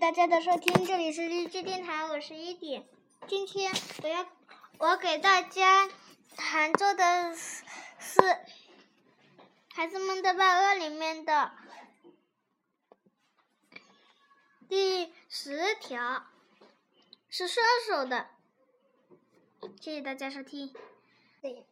[0.00, 2.86] 大家的收听，这里是励志电台，我是一点。
[3.26, 4.26] 今天我要
[4.78, 5.90] 我给大家
[6.36, 8.20] 弹奏的是
[9.74, 11.50] 《孩子们的万恶》里面的
[14.68, 16.26] 第十条，
[17.28, 18.28] 是双手的。
[19.80, 20.72] 谢谢大家收听。
[21.42, 21.64] 对。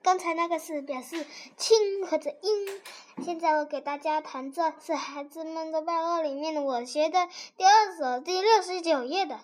[0.00, 1.26] 刚才那个是表示
[1.58, 2.82] 轻或者音，
[3.20, 9.40] 现在我给大家弹这是《孩子们的报告》里面的我学的第二首第六十九页的，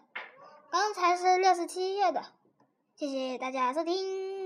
[0.71, 2.25] 刚才是六十七页的，
[2.97, 4.44] 谢谢大家收听。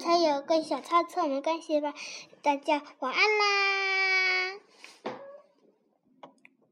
[0.00, 1.94] 才有个小差错，没关系吧？
[2.42, 4.58] 大家晚安啦！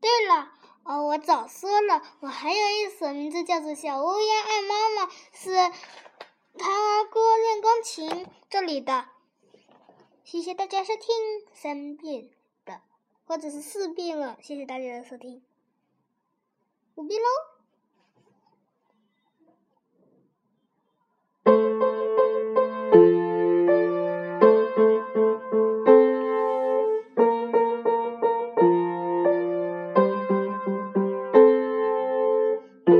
[0.00, 0.52] 对了，
[0.84, 5.54] 哦，我早说了，我还有一首名字叫做《小乌鸦爱妈妈》，是
[6.56, 9.08] 他儿歌练钢琴这里的。
[10.24, 11.14] 谢谢大家收听
[11.52, 12.30] 三遍
[12.64, 12.80] 的，
[13.26, 14.38] 或者是四遍了。
[14.42, 15.42] 谢谢大家的收听，
[16.94, 17.57] 五遍喽。
[32.88, 32.94] 谢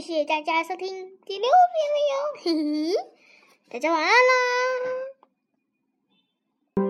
[0.00, 0.88] 谢大家收听
[1.26, 2.94] 第六遍了哟， 嘿嘿，
[3.70, 5.13] 大家晚安啦。